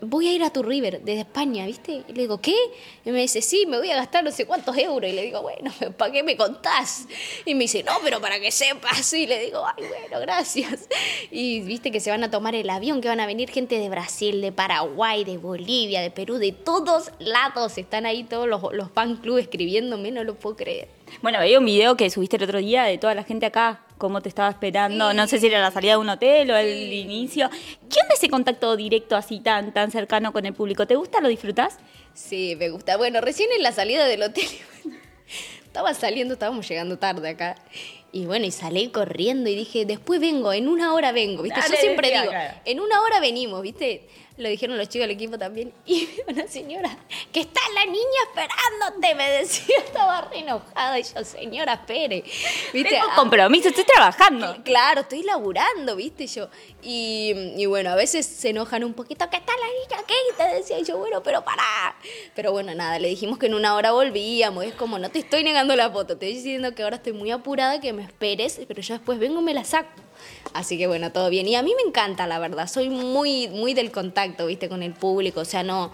voy 0.03 0.29
a 0.29 0.33
ir 0.33 0.43
a 0.43 0.51
tu 0.51 0.63
River 0.63 1.01
desde 1.03 1.21
España, 1.21 1.65
¿viste? 1.65 2.03
Y 2.09 2.13
le 2.13 2.23
digo, 2.23 2.41
¿qué? 2.41 2.57
Y 3.05 3.11
me 3.11 3.21
dice, 3.21 3.41
sí, 3.41 3.67
me 3.67 3.79
voy 3.79 3.91
a 3.91 3.97
gastar 3.97 4.25
no 4.25 4.33
sé 4.33 4.47
cuántos 4.47 4.77
euros. 4.77 5.09
Y 5.09 5.15
le 5.15 5.23
digo, 5.23 5.43
bueno, 5.43 5.73
¿para 5.97 6.13
qué 6.13 6.23
me 6.23 6.37
contás? 6.37 7.07
Y 7.45 7.55
me 7.55 7.63
dice, 7.63 7.83
no, 7.85 7.93
pero 8.03 8.21
para 8.21 8.41
que 8.41 8.51
sepas. 8.51 9.13
Y 9.13 9.27
le 9.27 9.39
digo, 9.45 9.65
ay, 9.65 9.85
bueno, 9.87 10.21
gracias. 10.21 10.89
Y 11.31 11.61
viste 11.61 11.91
que 11.91 12.01
se 12.01 12.11
van 12.11 12.25
a 12.25 12.31
tomar 12.31 12.55
el 12.55 12.69
avión, 12.69 13.01
que 13.01 13.09
van 13.09 13.21
a 13.21 13.27
venir 13.27 13.49
gente 13.49 13.79
de 13.79 13.89
Brasil, 13.89 14.41
de 14.41 14.53
Paraguay, 14.53 15.25
de 15.25 15.39
Bolivia, 15.39 16.01
de 16.01 16.11
Perú, 16.11 16.37
de 16.37 16.53
todos 16.53 17.11
lados. 17.19 17.79
Están 17.79 18.05
ahí 18.05 18.25
todos 18.25 18.47
los, 18.47 18.61
los 18.73 18.91
fan 18.91 19.17
club 19.17 19.39
escribiéndome, 19.39 20.11
no 20.11 20.25
lo 20.25 20.35
puedo 20.35 20.57
creer. 20.57 20.89
Bueno, 21.21 21.39
veía 21.39 21.59
un 21.59 21.65
video 21.65 21.97
que 21.97 22.11
subiste 22.11 22.37
el 22.37 22.43
otro 22.45 22.59
día 22.59 22.85
de 22.85 22.99
toda 22.99 23.15
la 23.15 23.25
gente 23.25 23.47
acá, 23.47 23.83
cómo 24.03 24.21
te 24.21 24.29
estaba 24.29 24.51
esperando. 24.51 25.11
Sí. 25.11 25.17
No 25.17 25.29
sé 25.29 25.39
si 25.39 25.47
era 25.47 25.61
la 25.61 25.71
salida 25.71 25.93
de 25.93 25.99
un 25.99 26.09
hotel 26.09 26.51
o 26.51 26.57
el 26.57 26.93
inicio. 26.93 27.49
¿Qué 27.89 28.01
onda 28.03 28.15
ese 28.17 28.29
contacto 28.29 28.77
directo 28.77 29.15
así 29.15 29.39
tan, 29.39 29.73
tan 29.73 29.93
cercano 29.93 30.33
con 30.33 30.45
el 30.45 30.55
público? 30.55 30.89
¿Te 30.89 30.97
gusta? 30.97 31.21
¿Lo 31.21 31.29
disfrutás? 31.29 31.79
Sí, 32.13 32.57
me 32.59 32.69
gusta. 32.69 32.97
Bueno, 32.97 33.21
recién 33.21 33.49
en 33.57 33.63
la 33.63 33.71
salida 33.71 34.05
del 34.07 34.25
hotel, 34.25 34.49
estaba 35.65 35.95
saliendo, 35.95 36.35
estábamos 36.35 36.69
llegando 36.69 36.99
tarde 36.99 37.29
acá. 37.29 37.55
Y 38.15 38.27
bueno, 38.27 38.45
y 38.45 38.51
salí 38.51 38.91
corriendo 38.91 39.49
y 39.49 39.55
dije, 39.57 39.87
después 39.87 40.21
vengo, 40.21 40.53
en 40.53 40.69
una 40.69 40.93
hora 40.93 41.13
vengo, 41.13 41.43
¿viste? 41.43 41.61
Dale, 41.61 41.77
Yo 41.77 41.81
siempre 41.81 42.11
digo, 42.11 42.31
en 42.67 42.81
una 42.81 43.01
hora 43.01 43.21
venimos, 43.21 43.63
¿viste? 43.63 44.07
Lo 44.37 44.49
dijeron 44.49 44.77
los 44.79 44.89
chicos 44.89 45.05
del 45.05 45.13
equipo 45.17 45.39
también. 45.39 45.73
Y 45.87 46.09
una 46.27 46.47
señora, 46.47 46.97
que 47.33 47.41
está 47.41 47.61
la 47.75 47.85
niña 47.87 48.21
esperándote, 48.29 49.15
me 49.15 49.31
decía, 49.31 49.77
estaba 49.85 50.23
re 50.23 50.39
enojada. 50.41 50.99
Y 50.99 51.03
yo, 51.05 51.25
señora, 51.25 51.73
espere. 51.75 52.23
¿Viste? 52.73 52.91
Tengo 52.91 53.07
Ah, 53.11 53.17
compromiso, 53.17 53.69
estoy 53.69 53.85
trabajando. 53.85 54.57
Claro, 54.63 55.03
estoy 55.03 55.23
laburando, 55.23 55.97
¿viste? 55.97 56.27
Yo. 56.27 56.49
Y, 56.83 57.33
y 57.57 57.67
bueno, 57.67 57.91
a 57.91 57.95
veces 57.95 58.27
se 58.27 58.51
enojan 58.51 58.83
un 58.83 58.93
poquito, 58.93 59.29
que 59.31 59.37
está 59.37 59.53
la 59.53 59.67
niña 59.67 60.05
¿qué? 60.07 60.15
Y 60.33 60.37
te 60.37 60.57
decía 60.57 60.79
yo, 60.81 60.99
bueno, 60.99 61.23
pero 61.23 61.45
pará. 61.45 61.95
Pero 62.35 62.53
bueno, 62.53 62.75
nada, 62.75 62.99
le 62.99 63.09
dijimos 63.09 63.39
que 63.39 63.47
en 63.47 63.55
una 63.55 63.75
hora 63.75 63.93
volvíamos. 63.93 64.65
Es 64.65 64.75
como, 64.75 64.99
no 64.99 65.11
te 65.11 65.21
estoy 65.21 65.45
negando 65.45 65.77
la 65.77 65.91
foto, 65.91 66.19
te 66.19 66.29
estoy 66.29 66.35
diciendo 66.35 66.75
que 66.75 66.83
ahora 66.83 66.97
estoy 66.97 67.13
muy 67.13 67.31
apurada, 67.31 67.81
que 67.81 67.93
me 67.93 68.03
esperes, 68.03 68.61
pero 68.67 68.83
yo 68.83 68.95
después 68.95 69.19
vengo 69.19 69.41
y 69.41 69.45
me 69.45 69.55
la 69.55 69.65
saco. 69.65 69.91
Así 70.55 70.77
que 70.77 70.87
bueno, 70.87 71.13
todo 71.13 71.31
bien. 71.31 71.47
Y 71.49 71.55
a 71.55 71.63
mí 71.63 71.73
me 71.77 71.89
encanta, 71.89 72.27
la 72.27 72.39
verdad. 72.39 72.69
Soy 72.69 72.89
muy, 72.89 73.49
muy 73.49 73.75
del 73.75 73.91
contacto, 73.91 74.47
¿viste? 74.47 74.69
Con 74.69 74.83
el 74.83 74.93
público. 74.93 75.41
O 75.41 75.45
sea, 75.45 75.63
no. 75.63 75.93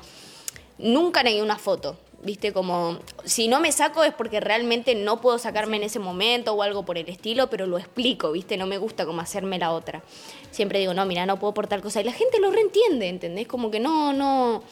Nunca 0.79 1.23
negué 1.23 1.43
una 1.43 1.59
foto. 1.59 1.99
¿Viste? 2.21 2.53
Como, 2.53 2.99
si 3.25 3.47
no 3.47 3.61
me 3.61 3.71
saco 3.71 4.03
es 4.03 4.13
porque 4.13 4.41
realmente 4.41 4.97
no 4.97 5.21
puedo 5.21 5.39
sacarme 5.39 5.77
en 5.77 5.85
ese 5.85 6.01
momento 6.01 6.53
o 6.53 6.63
algo 6.63 6.85
por 6.85 6.99
el 6.99 7.09
estilo, 7.09 7.49
pero 7.49 7.67
lo 7.67 7.79
explico, 7.79 8.33
¿viste? 8.33 8.57
No 8.57 8.67
me 8.67 8.77
gusta 8.77 9.07
como 9.07 9.21
hacerme 9.21 9.57
la 9.59 9.71
otra. 9.73 10.03
Siempre 10.51 10.81
digo, 10.81 10.95
no, 10.95 11.07
mira, 11.07 11.27
no 11.27 11.39
puedo 11.39 11.55
por 11.55 11.69
tal 11.69 11.81
cosa. 11.81 12.01
Y 12.01 12.05
la 12.05 12.13
gente 12.13 12.41
lo 12.41 12.51
reentiende, 12.51 13.09
¿entendés? 13.09 13.47
Como 13.47 13.71
que 13.71 13.79
no, 13.79 14.13
no. 14.13 14.65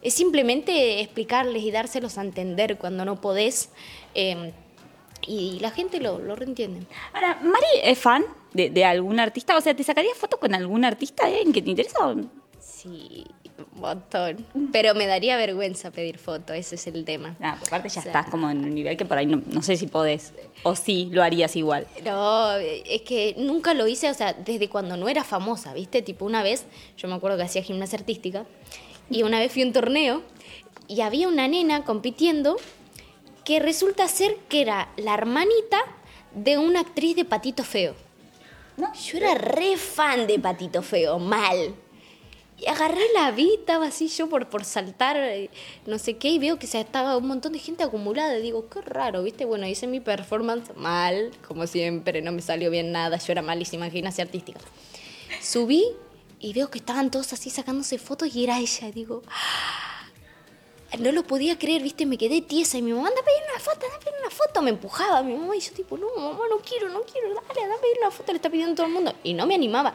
Es 0.00 0.14
simplemente 0.14 1.00
explicarles 1.00 1.62
y 1.64 1.70
dárselos 1.70 2.16
a 2.16 2.22
entender 2.22 2.78
cuando 2.78 3.04
no 3.04 3.20
podés. 3.20 3.68
eh, 4.14 4.52
y 5.28 5.58
la 5.60 5.70
gente 5.72 5.98
lo, 6.00 6.18
lo 6.20 6.36
reentiende. 6.36 6.86
Ahora, 7.12 7.38
¿Mari 7.42 7.66
es 7.82 7.98
fan 7.98 8.24
de, 8.52 8.70
de 8.70 8.84
algún 8.84 9.18
artista? 9.18 9.56
O 9.56 9.60
sea, 9.60 9.74
¿te 9.74 9.82
sacarías 9.82 10.16
fotos 10.16 10.38
con 10.38 10.54
algún 10.54 10.84
artista 10.84 11.28
eh, 11.28 11.42
en 11.42 11.52
que 11.52 11.60
te 11.62 11.70
interesa? 11.70 12.06
o- 12.06 12.14
Sí, 12.76 13.24
un 13.56 13.80
montón. 13.80 14.44
Pero 14.70 14.94
me 14.94 15.06
daría 15.06 15.38
vergüenza 15.38 15.90
pedir 15.90 16.18
foto, 16.18 16.52
ese 16.52 16.74
es 16.74 16.86
el 16.86 17.06
tema. 17.06 17.34
Nah, 17.38 17.52
aparte 17.52 17.88
ya 17.88 18.00
O 18.00 18.02
sea, 18.02 18.12
estás 18.12 18.28
como 18.28 18.50
en 18.50 18.62
un 18.62 18.74
nivel 18.74 18.98
que 18.98 19.06
por 19.06 19.16
ahí 19.16 19.24
no, 19.24 19.40
no 19.46 19.62
sé 19.62 19.78
si 19.78 19.86
podés. 19.86 20.34
O 20.62 20.76
sí, 20.76 21.08
lo 21.10 21.22
harías 21.22 21.56
igual. 21.56 21.86
No, 22.04 22.54
es 22.56 23.00
que 23.00 23.34
nunca 23.38 23.72
lo 23.72 23.86
hice, 23.86 24.10
o 24.10 24.14
sea, 24.14 24.34
desde 24.34 24.68
cuando 24.68 24.98
no 24.98 25.08
era 25.08 25.24
famosa, 25.24 25.72
¿viste? 25.72 26.02
Tipo, 26.02 26.26
una 26.26 26.42
vez, 26.42 26.66
yo 26.98 27.08
me 27.08 27.14
acuerdo 27.14 27.38
que 27.38 27.44
hacía 27.44 27.62
gimnasia 27.62 27.98
artística, 27.98 28.44
y 29.08 29.22
una 29.22 29.38
vez 29.38 29.52
fui 29.52 29.62
a 29.62 29.66
un 29.66 29.72
torneo 29.72 30.22
y 30.86 31.00
había 31.00 31.28
una 31.28 31.48
nena 31.48 31.82
compitiendo 31.82 32.56
que 33.46 33.58
resulta 33.58 34.06
ser 34.06 34.36
que 34.50 34.60
era 34.60 34.90
la 34.98 35.14
hermanita 35.14 35.78
de 36.34 36.58
una 36.58 36.80
actriz 36.80 37.16
de 37.16 37.24
Patito 37.24 37.64
Feo. 37.64 37.94
No. 38.76 38.92
Yo 38.92 39.16
era 39.16 39.34
re 39.34 39.78
fan 39.78 40.26
de 40.26 40.38
Patito 40.38 40.82
Feo, 40.82 41.18
mal. 41.18 41.74
Y 42.58 42.66
agarré 42.68 43.02
la 43.14 43.30
vi, 43.32 43.52
estaba 43.54 43.86
así 43.86 44.08
yo 44.08 44.28
por, 44.30 44.48
por 44.48 44.64
saltar, 44.64 45.16
eh, 45.18 45.50
no 45.84 45.98
sé 45.98 46.16
qué, 46.16 46.28
y 46.28 46.38
veo 46.38 46.58
que 46.58 46.66
se 46.66 46.80
estaba 46.80 47.16
un 47.18 47.26
montón 47.26 47.52
de 47.52 47.58
gente 47.58 47.84
acumulada. 47.84 48.38
Y 48.38 48.42
digo, 48.42 48.68
qué 48.70 48.80
raro, 48.80 49.22
¿viste? 49.22 49.44
Bueno, 49.44 49.66
hice 49.66 49.86
mi 49.86 50.00
performance 50.00 50.74
mal, 50.74 51.32
como 51.46 51.66
siempre, 51.66 52.22
no 52.22 52.32
me 52.32 52.40
salió 52.40 52.70
bien 52.70 52.92
nada. 52.92 53.18
Yo 53.18 53.32
era 53.32 53.42
malísima 53.42 53.86
en 53.86 53.92
gimnasia 53.92 54.24
artística. 54.24 54.58
Subí 55.42 55.84
y 56.40 56.54
veo 56.54 56.70
que 56.70 56.78
estaban 56.78 57.10
todos 57.10 57.32
así 57.34 57.50
sacándose 57.50 57.98
fotos 57.98 58.34
y 58.34 58.44
era 58.44 58.58
ella. 58.58 58.90
Digo, 58.90 59.22
"Ah". 59.28 60.08
no 60.98 61.12
lo 61.12 61.24
podía 61.24 61.58
creer, 61.58 61.82
¿viste? 61.82 62.06
Me 62.06 62.16
quedé 62.16 62.40
tiesa 62.40 62.78
y 62.78 62.82
mi 62.82 62.92
mamá, 62.92 63.08
anda 63.08 63.20
a 63.20 63.24
pedir 63.24 63.42
una 63.50 63.60
foto, 63.60 63.84
anda 63.84 63.96
a 63.96 64.00
pedir 64.00 64.14
una 64.22 64.30
foto. 64.30 64.62
Me 64.62 64.70
empujaba 64.70 65.22
mi 65.22 65.34
mamá 65.34 65.54
y 65.56 65.60
yo, 65.60 65.72
tipo, 65.72 65.98
no, 65.98 66.06
mamá, 66.16 66.44
no 66.48 66.56
quiero, 66.58 66.88
no 66.88 67.02
quiero, 67.02 67.28
dale, 67.34 67.60
anda 67.64 67.74
a 67.76 67.80
pedir 67.80 67.96
una 68.00 68.10
foto, 68.10 68.32
le 68.32 68.36
está 68.36 68.48
pidiendo 68.48 68.74
todo 68.74 68.86
el 68.86 68.92
mundo. 68.94 69.12
Y 69.22 69.34
no 69.34 69.46
me 69.46 69.54
animaba. 69.54 69.92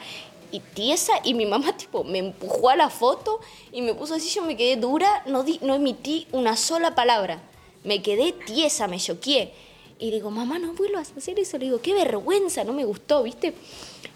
Y 0.51 0.59
tiesa, 0.59 1.13
y 1.23 1.33
mi 1.33 1.45
mamá, 1.45 1.75
tipo, 1.77 2.03
me 2.03 2.17
empujó 2.19 2.69
a 2.69 2.75
la 2.75 2.89
foto 2.89 3.39
y 3.71 3.81
me 3.81 3.93
puso 3.93 4.15
así, 4.15 4.29
yo 4.29 4.43
me 4.43 4.57
quedé 4.57 4.75
dura, 4.75 5.23
no, 5.25 5.43
di, 5.43 5.59
no 5.61 5.75
emití 5.75 6.27
una 6.31 6.55
sola 6.57 6.93
palabra. 6.95 7.41
Me 7.83 8.01
quedé 8.01 8.31
tiesa, 8.33 8.87
me 8.87 8.99
choqué. 8.99 9.53
Y 9.97 10.11
digo, 10.11 10.29
mamá, 10.31 10.59
no 10.59 10.73
vuelvas 10.73 11.11
a 11.15 11.19
hacer 11.19 11.39
eso. 11.39 11.57
Le 11.57 11.65
digo, 11.65 11.81
qué 11.81 11.93
vergüenza, 11.93 12.63
no 12.63 12.73
me 12.73 12.85
gustó, 12.85 13.23
¿viste? 13.23 13.53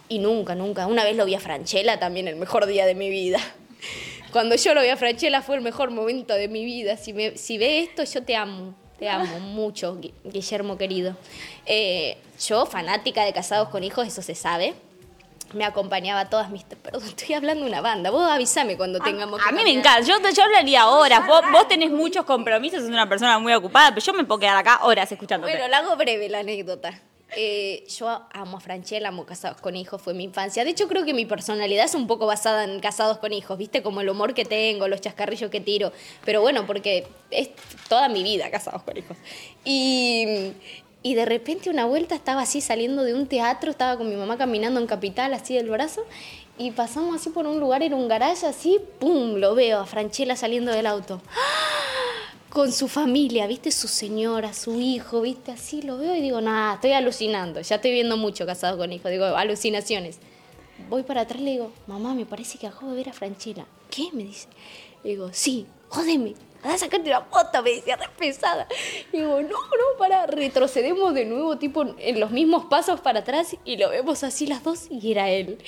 Y 0.09 0.19
nunca, 0.19 0.55
nunca. 0.55 0.87
Una 0.87 1.03
vez 1.03 1.15
lo 1.15 1.25
vi 1.25 1.35
a 1.35 1.39
Franchella, 1.39 1.99
también 1.99 2.27
el 2.27 2.35
mejor 2.35 2.65
día 2.65 2.85
de 2.85 2.95
mi 2.95 3.09
vida. 3.09 3.39
Cuando 4.31 4.55
yo 4.55 4.73
lo 4.73 4.81
vi 4.81 4.89
a 4.89 4.97
Franchella 4.97 5.41
fue 5.41 5.55
el 5.55 5.61
mejor 5.61 5.91
momento 5.91 6.33
de 6.33 6.47
mi 6.47 6.65
vida. 6.65 6.97
Si, 6.97 7.13
me, 7.13 7.37
si 7.37 7.57
ve 7.57 7.79
esto, 7.79 8.03
yo 8.03 8.23
te 8.23 8.35
amo. 8.35 8.75
Te 8.99 9.09
amo 9.09 9.39
mucho, 9.39 9.95
Gui- 9.95 10.13
Guillermo 10.23 10.77
querido. 10.77 11.15
Eh, 11.65 12.17
yo, 12.47 12.65
fanática 12.65 13.23
de 13.25 13.33
Casados 13.33 13.69
con 13.69 13.83
Hijos, 13.83 14.07
eso 14.07 14.21
se 14.21 14.35
sabe. 14.35 14.73
Me 15.55 15.65
acompañaba 15.65 16.21
a 16.21 16.29
todas 16.29 16.49
mis... 16.49 16.63
Perdón, 16.83 17.03
estoy 17.03 17.35
hablando 17.35 17.63
de 17.63 17.71
una 17.71 17.81
banda. 17.81 18.11
Vos 18.11 18.29
avísame 18.29 18.77
cuando 18.77 18.99
tengamos 18.99 19.41
A 19.41 19.49
que 19.49 19.55
mí 19.55 19.63
me 19.63 19.71
encanta, 19.71 20.01
yo, 20.01 20.15
yo 20.29 20.43
hablaría 20.43 20.87
horas. 20.87 21.25
Vos, 21.25 21.41
vos 21.51 21.67
tenés 21.67 21.91
muchos 21.91 22.25
compromisos, 22.25 22.81
sos 22.81 22.89
una 22.89 23.09
persona 23.09 23.39
muy 23.39 23.53
ocupada, 23.53 23.89
pero 23.89 24.01
yo 24.01 24.13
me 24.13 24.23
puedo 24.23 24.39
quedar 24.39 24.57
acá 24.57 24.79
horas 24.83 25.11
escuchándote. 25.11 25.53
Bueno, 25.53 25.67
la 25.67 25.79
hago 25.79 25.95
breve 25.95 26.29
la 26.29 26.39
anécdota. 26.39 27.01
Eh, 27.37 27.85
yo 27.89 28.07
amo 28.31 28.57
a 28.57 28.59
Franchella, 28.59 29.09
amo 29.09 29.25
Casados 29.25 29.59
con 29.59 29.75
Hijos, 29.75 30.01
fue 30.01 30.13
mi 30.13 30.23
infancia. 30.23 30.63
De 30.63 30.69
hecho, 30.69 30.87
creo 30.87 31.03
que 31.05 31.13
mi 31.13 31.25
personalidad 31.25 31.85
es 31.85 31.95
un 31.95 32.07
poco 32.07 32.25
basada 32.25 32.63
en 32.63 32.79
Casados 32.79 33.17
con 33.17 33.33
Hijos, 33.33 33.57
¿viste? 33.57 33.81
Como 33.81 34.01
el 34.01 34.09
humor 34.09 34.33
que 34.33 34.45
tengo, 34.45 34.87
los 34.87 35.01
chascarrillos 35.01 35.49
que 35.49 35.59
tiro. 35.59 35.91
Pero 36.23 36.41
bueno, 36.41 36.65
porque 36.65 37.07
es 37.31 37.49
toda 37.89 38.07
mi 38.09 38.23
vida 38.23 38.49
Casados 38.51 38.83
con 38.83 38.97
Hijos. 38.97 39.17
Y, 39.65 40.53
y 41.05 41.13
de 41.13 41.23
repente 41.23 41.69
una 41.69 41.85
vuelta 41.85 42.15
estaba 42.15 42.41
así 42.41 42.61
saliendo 42.61 43.03
de 43.03 43.13
un 43.13 43.27
teatro, 43.27 43.69
estaba 43.69 43.95
con 43.95 44.09
mi 44.09 44.15
mamá 44.15 44.39
caminando 44.39 44.79
en 44.79 44.87
Capital, 44.87 45.35
así 45.35 45.53
del 45.53 45.69
brazo, 45.69 46.03
y 46.57 46.71
pasamos 46.71 47.15
así 47.15 47.29
por 47.29 47.45
un 47.45 47.59
lugar, 47.59 47.83
era 47.83 47.95
un 47.95 48.07
garaje, 48.07 48.47
así, 48.47 48.79
¡pum! 48.97 49.35
Lo 49.35 49.53
veo 49.53 49.81
a 49.81 49.85
Franchella 49.85 50.35
saliendo 50.35 50.71
del 50.71 50.87
auto 50.87 51.21
con 52.49 52.71
su 52.71 52.87
familia, 52.87 53.45
¿viste? 53.45 53.71
Su 53.71 53.87
señora, 53.87 54.51
su 54.53 54.81
hijo, 54.81 55.21
¿viste? 55.21 55.51
Así 55.51 55.83
lo 55.83 55.99
veo 55.99 56.15
y 56.15 56.21
digo, 56.21 56.41
nada, 56.41 56.73
estoy 56.73 56.93
alucinando. 56.93 57.61
Ya 57.61 57.75
estoy 57.75 57.91
viendo 57.91 58.17
mucho 58.17 58.47
casado 58.47 58.75
con 58.79 58.91
hijo, 58.91 59.07
digo, 59.09 59.25
alucinaciones. 59.25 60.17
Voy 60.89 61.03
para 61.03 61.21
atrás 61.21 61.39
y 61.39 61.43
le 61.43 61.51
digo, 61.51 61.71
mamá, 61.85 62.15
me 62.15 62.25
parece 62.25 62.57
que 62.57 62.65
acabo 62.65 62.89
de 62.89 62.97
ver 62.97 63.09
a 63.09 63.13
Franchella. 63.13 63.67
¿Qué? 63.91 64.07
Me 64.11 64.23
dice. 64.23 64.47
Le 65.03 65.11
digo, 65.11 65.29
sí, 65.33 65.67
jódeme. 65.89 66.33
Anda 66.65 66.75
a 66.75 66.77
sacarte 66.79 67.09
una 67.09 67.21
foto, 67.21 67.61
me 67.61 67.75
decía, 67.75 67.95
re 67.95 68.09
pesada. 68.17 68.67
Y 69.13 69.17
digo, 69.17 69.39
no, 69.39 69.49
no, 69.49 69.97
para, 69.99 70.25
retrocedemos 70.25 71.13
de 71.13 71.25
nuevo, 71.25 71.57
tipo, 71.57 71.85
en 71.99 72.19
los 72.19 72.31
mismos 72.31 72.65
pasos 72.65 73.01
para 73.01 73.19
atrás 73.19 73.55
y 73.63 73.77
lo 73.77 73.89
vemos 73.89 74.23
así 74.23 74.47
las 74.47 74.63
dos 74.63 74.87
y 74.89 75.11
era 75.11 75.29
él. 75.29 75.59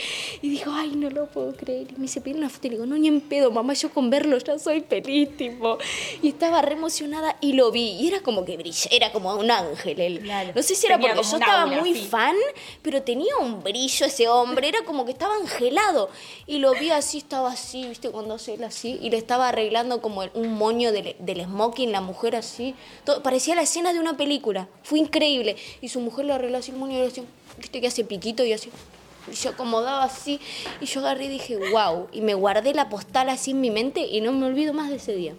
Y 0.42 0.50
digo, 0.50 0.72
ay, 0.74 0.94
no 0.96 1.12
lo 1.12 1.27
puedo 1.27 1.56
creer. 1.56 1.92
Y 1.92 1.94
me 1.94 2.01
dice, 2.04 2.20
pide 2.20 2.39
una 2.39 2.50
foto 2.50 2.66
y 2.66 2.70
le 2.72 2.75
digo, 2.77 2.88
no, 2.88 2.98
ni 2.98 3.08
en 3.08 3.22
pedo, 3.22 3.51
mamá, 3.51 3.74
yo 3.74 3.92
con 3.92 4.10
verlo 4.10 4.39
ya 4.39 4.58
soy 4.58 4.82
feliz, 4.82 5.38
tipo. 5.38 5.77
Y 6.24 6.30
estaba 6.30 6.63
re 6.63 6.74
emocionada 6.74 7.38
y 7.42 7.54
lo 7.54 7.72
vi. 7.72 7.92
Y 7.92 8.08
era 8.08 8.22
como 8.22 8.44
que 8.44 8.58
brilla, 8.58 8.89
era 8.92 9.12
como 9.12 9.36
un 9.36 9.51
ángel 9.51 10.01
él. 10.01 10.20
Claro. 10.22 10.51
No 10.56 10.63
sé 10.63 10.74
si 10.74 10.88
era 10.88 10.98
Tenía 10.98 11.13
porque 11.13 11.30
yo 11.30 11.38
estaba 11.38 11.62
aura, 11.62 11.80
muy 11.80 11.94
sí. 11.94 12.08
fan, 12.08 12.36
pero 12.82 13.04
tenía 13.04 13.38
un 13.38 13.62
brillo 13.62 14.06
ese 14.08 14.27
hombre, 14.27 14.68
era 14.68 14.84
como 14.84 15.06
que 15.06 15.12
estaba 15.12 15.36
angelado. 15.36 16.10
Y 16.48 16.58
lo 16.58 16.74
vi 16.74 16.89
así, 16.89 17.20
estaba 17.20 17.51
así, 17.51 17.88
¿viste? 17.88 18.10
Cuando 18.10 18.34
hace 18.34 18.56
él 18.56 18.63
así, 18.63 18.98
y 19.00 19.12
le 19.12 19.18
estaba 19.18 19.50
arreglando 19.50 20.01
como 20.01 20.24
un 20.34 20.54
moño 20.54 20.87
del, 20.91 21.44
smoking, 21.44 21.91
la 21.91 22.01
mujer 22.01 22.36
así. 22.36 22.75
Todo, 23.03 23.24
parecía 23.24 23.56
la 23.56 23.62
escena 23.62 23.94
de 23.94 24.00
una 24.00 24.17
película. 24.17 24.67
Fue 24.84 25.00
increíble. 25.00 25.56
Y 25.82 25.89
su 25.89 26.00
mujer 26.00 26.25
le 26.25 26.34
arregló 26.34 26.58
así 26.58 26.72
el 26.72 26.77
moño 26.77 26.94
y 26.94 26.98
le 26.98 27.06
decía, 27.06 27.24
¿viste? 27.58 27.82
Que 27.82 27.88
hace 27.88 28.03
piquito 28.03 28.44
y 28.44 28.53
así. 28.53 28.70
Y 29.32 29.36
se 29.36 29.50
acomodaba 29.50 30.03
así. 30.03 30.39
Y 30.82 30.86
yo 30.86 31.01
agarré 31.01 31.25
y 31.25 31.29
dije, 31.29 31.58
wow. 31.72 32.08
Y 32.12 32.22
me 32.22 32.34
guardé 32.34 32.74
la 32.74 32.89
postal 32.89 33.29
así 33.29 33.51
en 33.51 33.62
mi 33.62 33.72
mente 33.72 34.01
y 34.01 34.22
no 34.22 34.32
me 34.32 34.46
olvido 34.46 34.74
más 34.74 34.89
de 34.89 34.98
ese 34.98 35.15
día. 35.15 35.34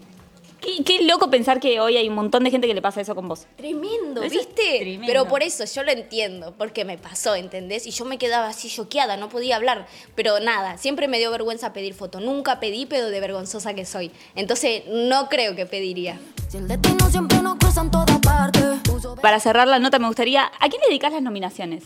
Qué, 0.61 0.83
qué 0.85 1.05
loco 1.05 1.31
pensar 1.31 1.61
que 1.61 1.81
hoy 1.81 1.97
hay 1.97 2.09
un 2.09 2.15
montón 2.15 2.43
de 2.45 2.51
gente 2.51 2.67
que 2.67 2.75
le 2.75 2.83
pasa 2.83 3.01
eso 3.01 3.15
con 3.15 3.29
vos. 3.29 3.47
Tremendo, 3.57 4.23
Eso 4.23 4.35
¿viste? 4.35 4.79
tremendo. 4.79 5.07
Pero 5.07 5.29
por 5.29 5.43
eso 5.43 5.65
yo 5.65 5.83
lo 5.85 5.93
entiendo, 5.93 6.55
porque 6.59 6.85
me 6.85 6.99
pasó, 6.99 7.35
¿entendés? 7.37 7.87
Y 7.87 7.91
yo 7.91 8.05
me 8.05 8.19
quedaba 8.19 8.49
así 8.49 8.69
choqueada, 8.69 9.17
no 9.17 9.29
podía 9.29 9.57
hablar. 9.57 9.87
Pero 10.15 10.41
nada, 10.41 10.77
siempre 10.79 11.07
me 11.07 11.19
dio 11.19 11.31
vergüenza 11.31 11.73
pedir 11.73 11.95
foto. 11.95 12.21
Nunca 12.21 12.59
pedí, 12.61 12.87
pero 12.87 13.09
de 13.09 13.21
vergonzosa 13.21 13.75
que 13.75 13.85
soy. 13.85 14.11
Entonces 14.35 14.83
no 14.89 15.29
creo 15.29 15.55
que 15.55 15.65
pediría. 15.67 16.19
Si 16.49 16.57
el 16.57 16.67
destino 16.67 17.09
siempre 17.11 17.41
nos 17.41 17.57
cruza 17.59 17.83
en 17.83 17.91
todas 17.91 18.19
partes. 18.19 18.65
Uso 18.93 19.15
Para 19.17 19.39
cerrar 19.39 19.69
la 19.69 19.79
nota, 19.79 19.99
me 19.99 20.07
gustaría. 20.07 20.51
¿A 20.59 20.69
quién 20.69 20.81
le 20.83 20.89
dedicas 20.89 21.13
las 21.13 21.23
nominaciones? 21.23 21.85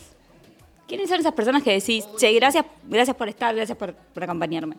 ¿Quiénes 0.87 1.09
son 1.09 1.19
esas 1.19 1.33
personas 1.33 1.63
que 1.63 1.71
decís, 1.71 2.05
che, 2.17 2.31
gracias, 2.33 2.65
gracias 2.87 3.15
por 3.15 3.29
estar, 3.29 3.55
gracias 3.55 3.77
por, 3.77 3.93
por 3.93 4.23
acompañarme? 4.23 4.75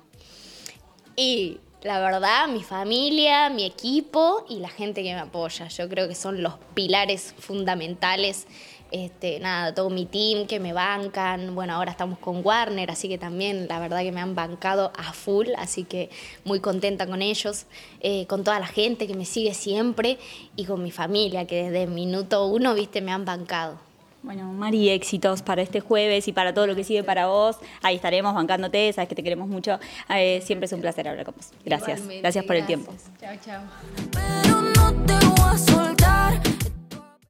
Y 1.16 1.58
la 1.84 2.00
verdad, 2.00 2.48
mi 2.48 2.62
familia, 2.62 3.50
mi 3.50 3.64
equipo 3.64 4.46
y 4.48 4.58
la 4.58 4.70
gente 4.70 5.02
que 5.02 5.12
me 5.12 5.20
apoya. 5.20 5.68
Yo 5.68 5.86
creo 5.86 6.08
que 6.08 6.14
son 6.14 6.42
los 6.42 6.54
pilares 6.72 7.34
fundamentales. 7.38 8.46
Este, 8.90 9.38
nada, 9.38 9.74
todo 9.74 9.90
mi 9.90 10.06
team 10.06 10.46
que 10.46 10.60
me 10.60 10.72
bancan. 10.72 11.54
Bueno, 11.54 11.74
ahora 11.74 11.90
estamos 11.90 12.18
con 12.18 12.40
Warner, 12.42 12.90
así 12.90 13.08
que 13.08 13.18
también 13.18 13.68
la 13.68 13.80
verdad 13.80 14.00
que 14.00 14.12
me 14.12 14.22
han 14.22 14.34
bancado 14.34 14.92
a 14.96 15.12
full, 15.12 15.48
así 15.58 15.84
que 15.84 16.08
muy 16.44 16.60
contenta 16.60 17.06
con 17.06 17.20
ellos, 17.20 17.66
eh, 18.00 18.26
con 18.28 18.44
toda 18.44 18.58
la 18.60 18.66
gente 18.66 19.06
que 19.06 19.14
me 19.14 19.26
sigue 19.26 19.52
siempre 19.52 20.18
y 20.56 20.64
con 20.64 20.82
mi 20.82 20.90
familia 20.90 21.46
que 21.46 21.70
desde 21.70 21.86
minuto 21.86 22.46
uno, 22.46 22.74
viste, 22.74 23.02
me 23.02 23.12
han 23.12 23.26
bancado. 23.26 23.78
Bueno, 24.24 24.50
Mari, 24.54 24.88
éxitos 24.88 25.42
para 25.42 25.60
este 25.60 25.80
jueves 25.80 26.26
y 26.28 26.32
para 26.32 26.54
todo 26.54 26.66
lo 26.66 26.74
que 26.74 26.82
sigue 26.82 27.04
para 27.04 27.26
vos. 27.26 27.58
Ahí 27.82 27.96
estaremos 27.96 28.34
bancándote, 28.34 28.90
sabes 28.94 29.06
que 29.06 29.14
te 29.14 29.22
queremos 29.22 29.48
mucho. 29.48 29.78
Eh, 30.08 30.40
siempre 30.42 30.64
es 30.64 30.72
un 30.72 30.80
placer 30.80 31.06
hablar 31.06 31.26
con 31.26 31.34
vos. 31.36 31.50
Gracias, 31.62 31.98
Igualmente, 31.98 32.22
gracias 32.22 32.44
por 32.46 32.56
el 32.56 32.64
tiempo. 32.64 32.94
Chao, 33.20 33.36
chao. 33.44 33.62